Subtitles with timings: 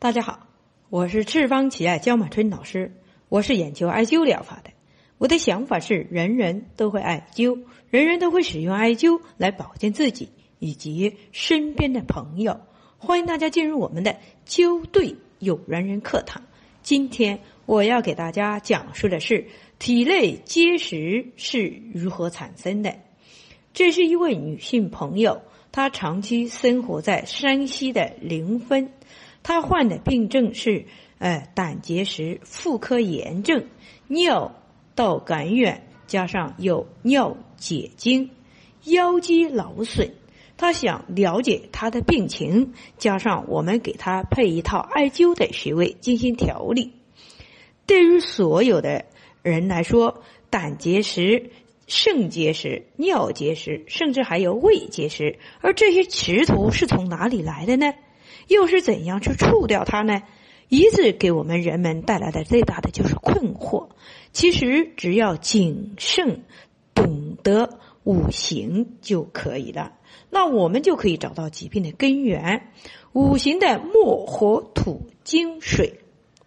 [0.00, 0.46] 大家好，
[0.88, 2.96] 我是赤方奇艾焦满春老师，
[3.28, 4.70] 我是研究艾灸疗法的。
[5.18, 12.62] 我的想法是，人人都会艾灸，人人都会使用艾灸来保健自己以及身边的朋友。
[12.96, 14.16] 欢迎大家进入我们的
[14.48, 16.44] 灸对有缘人课堂。
[16.80, 19.48] 今天我要给大家讲述的是
[19.78, 22.96] 体内结石是如何产生的。
[23.74, 28.88] 这是一位女性朋友，她长期生活在山西的临汾。
[29.42, 30.86] 他患的病症是，
[31.18, 33.66] 呃，胆结石、妇科炎症、
[34.06, 34.54] 尿
[34.94, 38.30] 道感染，加上有尿结晶、
[38.84, 40.14] 腰肌劳损。
[40.56, 46.92] 他想了解他的病情，加上我们给他配一套艾灸的穴位进行调理。
[47.86, 49.06] 对于所有的
[49.42, 51.50] 人来说，胆结石、
[51.86, 57.94] 肾结石、尿结石，甚至还有胃结石，而这些石头是从哪里来的呢？
[58.48, 60.22] 又是怎样去除掉它呢？
[60.68, 63.88] 一直给我们人们带来的最大的就是困惑。
[64.32, 66.44] 其实只要谨慎
[66.94, 69.94] 懂得五行就可以了，
[70.30, 72.70] 那我们就可以找到疾病的根源。
[73.12, 75.98] 五行的木、火、土、金、水。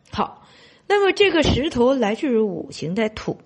[0.09, 0.47] 好，
[0.88, 3.39] 那么这个石头来自于五行的土，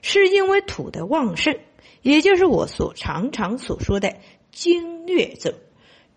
[0.00, 1.58] 是因为土的旺盛，
[2.00, 4.16] 也就是我所常常所说的
[4.50, 5.58] 经略者。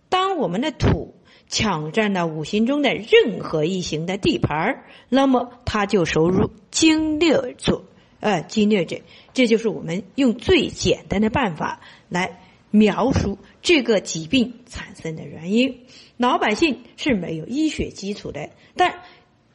[0.07, 1.15] 当我们的土。
[1.49, 7.83] 抢占了五行中的任何一行的地盘那么他就收入经略者，
[8.19, 9.01] 呃，经略者，
[9.33, 12.39] 这就是我们用最简单的办法来
[12.69, 15.85] 描述这个疾病产生的原因。
[16.17, 18.99] 老百姓是没有医学基础的，但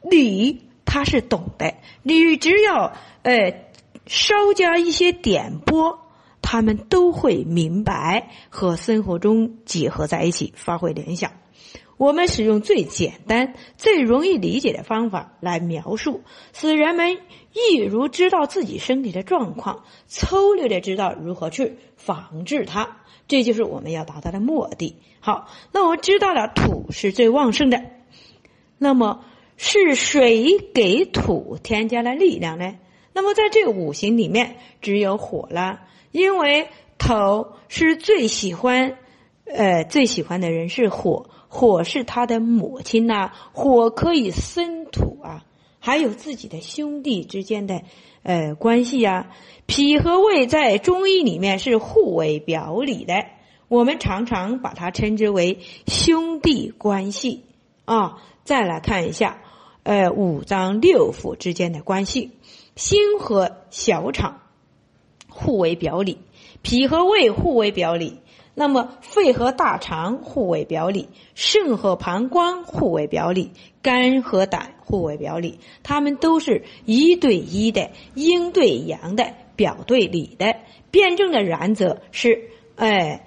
[0.02, 3.54] 你他是懂的，你只要呃
[4.06, 6.00] 稍加一些点拨，
[6.42, 11.30] 他们都会明白和生活中结合在一起，发挥联想。
[11.96, 17.18] 我们使用最简单、最容易理解的方法来描述，使人们
[17.52, 22.98] 一如知道自己身体的状况，粗略的知道如何去防治它。
[23.26, 24.96] 这就是我们要达到的目的。
[25.20, 27.82] 好，那我知道了土是最旺盛的，
[28.76, 29.24] 那么
[29.56, 32.74] 是谁给土添加了力量呢？
[33.12, 35.80] 那么在这五行里面，只有火了，
[36.10, 36.68] 因为
[36.98, 38.98] 土是最喜欢，
[39.46, 41.30] 呃，最喜欢的人是火。
[41.54, 45.44] 火是他的母亲呐，火可以生土啊，
[45.78, 47.82] 还有自己的兄弟之间的
[48.24, 49.30] 呃关系呀。
[49.64, 53.26] 脾和胃在中医里面是互为表里的，
[53.68, 57.44] 我们常常把它称之为兄弟关系
[57.84, 58.18] 啊。
[58.42, 59.38] 再来看一下，
[59.84, 62.32] 呃，五脏六腑之间的关系，
[62.74, 64.40] 心和小肠
[65.28, 66.18] 互为表里，
[66.62, 68.18] 脾和胃互为表里。
[68.56, 73.50] 那么，肺和大肠互为表里，肾和膀胱互为表里，
[73.82, 80.54] 肝和胆互为表里，它们都是一对一的，阴对阳的，表对里的。
[80.92, 83.26] 辩证的原则是：哎，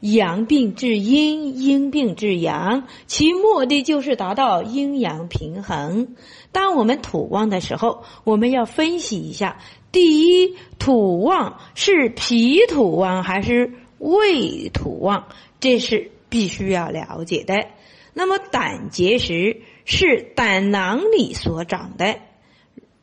[0.00, 6.16] 阳病治阴，阴病治阳，其目的就是达到阴阳平衡。
[6.50, 9.58] 当我们土旺的时候，我们要分析一下：
[9.92, 13.74] 第一，土旺是脾土旺还是？
[14.02, 15.28] 胃土旺，
[15.60, 17.68] 这是必须要了解的。
[18.12, 22.18] 那么胆结石是胆囊里所长的，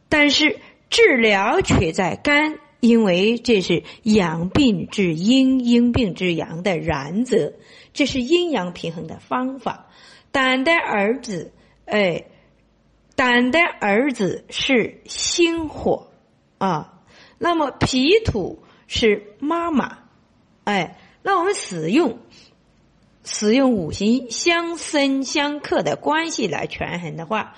[0.09, 0.59] 但是
[0.89, 7.53] 治疗却在肝，因为这是阳病治阴，阴病治阳的原则，
[7.93, 9.87] 这是阴阳平衡的方法。
[10.31, 11.53] 胆的儿子，
[11.85, 12.25] 哎，
[13.15, 16.11] 胆的儿子是心火
[16.57, 17.01] 啊，
[17.37, 19.98] 那么脾土是妈妈。
[20.69, 22.19] 哎，那我们使用
[23.23, 27.55] 使用五行相生相克的关系来权衡的话，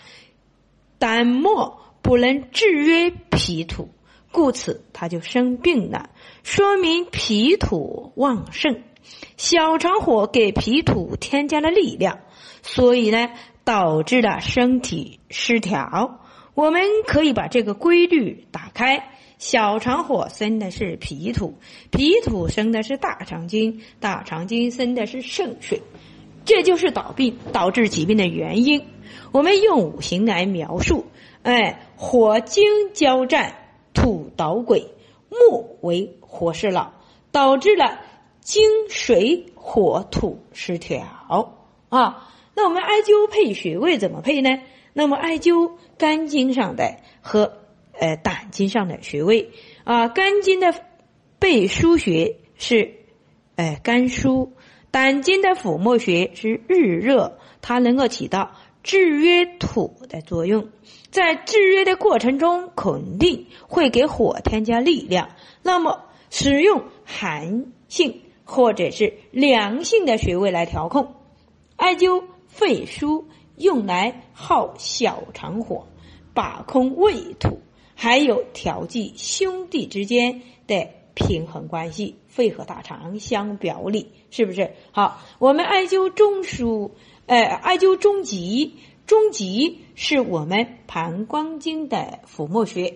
[0.98, 3.90] 胆末不能制约脾土，
[4.32, 6.10] 故此他就生病了，
[6.44, 8.82] 说明脾土旺盛。
[9.36, 12.20] 小肠火给脾土添加了力量，
[12.62, 13.32] 所以呢，
[13.66, 16.22] 导致了身体失调。
[16.54, 19.10] 我们可以把这个规律打开。
[19.42, 21.56] 小肠火生的是脾土，
[21.90, 25.82] 脾土生的是大肠经，大肠经生的是肾水，
[26.46, 28.86] 这就是导病导致疾病的原因。
[29.32, 31.08] 我们用五行来描述，
[31.42, 33.56] 哎，火金交战，
[33.96, 34.94] 土捣鬼，
[35.32, 36.92] 木为火势老，
[37.32, 38.00] 导致了
[38.42, 41.56] 金水火土失调
[41.90, 42.30] 啊。
[42.54, 44.60] 那我们艾灸配穴位怎么配呢？
[44.94, 47.58] 那么艾灸肝经上的和。
[48.02, 49.52] 呃，胆经上的穴位。
[49.84, 50.74] 啊，肝经的
[51.38, 52.96] 背腧穴是
[53.56, 54.50] 呃肝腧，
[54.90, 60.70] 胆经的腹膜穴是日热，它能够起到制约土的作用，
[61.12, 65.30] 在制约的过程中，肯定会给火添加力量。
[65.62, 71.14] 那么，使用寒性或者是凉性的穴位来调控，
[71.76, 73.26] 艾灸肺腧
[73.58, 75.88] 用来耗小肠火，
[76.34, 77.61] 把控胃土，
[78.02, 82.16] 还有调剂兄弟之间的平衡关系。
[82.28, 84.72] 肺和大肠相表里，是不是？
[84.92, 86.90] 好，我们艾灸中枢，
[87.28, 88.74] 呃，艾灸中极，
[89.06, 92.92] 中极是我们膀胱经的腹膜穴，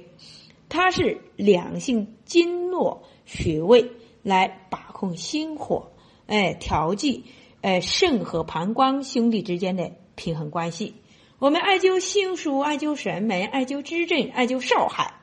[0.70, 3.92] 它是两性经络穴位，
[4.24, 5.92] 来把控心火，
[6.26, 7.26] 哎，调剂，
[7.62, 10.96] 呃，肾和膀胱兄弟之间的平衡关系。
[11.40, 15.16] 我们艾灸心腧，艾灸神门，艾灸支正，艾灸少海，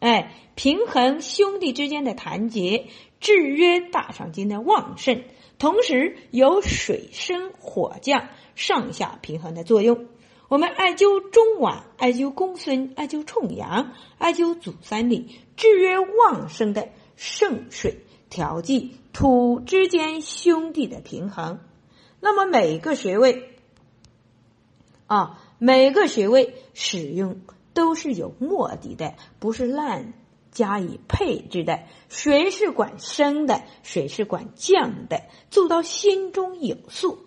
[0.00, 2.86] 哎，平衡兄弟之间的团结。
[3.18, 5.24] 制约大肠经的旺盛，
[5.58, 10.06] 同时有水生火降、上下平衡的作用。
[10.48, 21.58] 我们艾灸中脘、艾灸公孙、艾灸冲阳、艾灸足三里，制约旺盛的肾水，调剂土之间兄弟的平衡。
[22.20, 23.56] 那么每个穴位
[25.06, 27.40] 啊，每个穴位使用
[27.74, 30.12] 都是有目的的，不是滥。
[30.52, 35.20] 加以配置的，谁是管升的，谁是管降的，
[35.50, 37.18] 做到心中有数。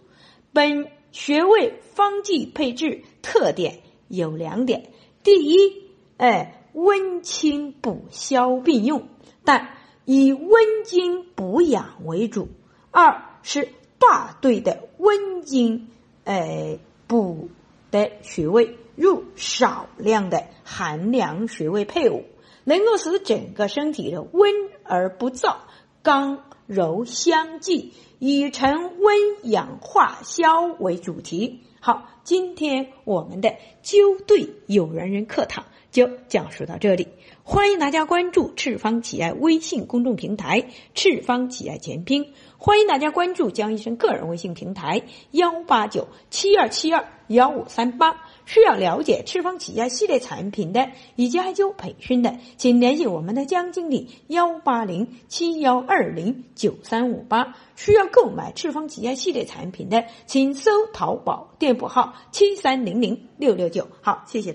[0.51, 4.91] 本穴位方剂配置特点有两点：
[5.21, 5.83] 第一，
[6.17, 9.07] 哎，温清补消并用，
[9.45, 12.47] 但以温经补养为主；
[12.89, 15.89] 二是大队的温经，
[16.23, 17.49] 哎，补
[17.91, 22.25] 的穴位，入少量的寒凉穴位配伍。
[22.65, 24.53] 能够使整个身体的温
[24.83, 25.56] 而不燥，
[26.03, 29.18] 刚柔相济，以成温
[29.50, 31.63] 养化消为主题。
[31.80, 37.07] 好，今天我们的灸对有缘人课堂就讲述到这里。
[37.44, 45.01] 欢迎大家关注赤方企业微信公众平台“赤方企业全拼”，欢迎大家关注江医生个人微信平台
[45.31, 48.18] 幺八九七二七二幺五三八。
[48.45, 57.56] 需要了解赤方企业系列产品的以及艾灸培训的，请联系我们的江经理幺八零七幺二零九三五八。
[57.75, 63.88] 需要购买赤方企业系列产品的，请搜淘宝店铺号七三零零六六九。
[64.01, 64.47] 好，谢谢大。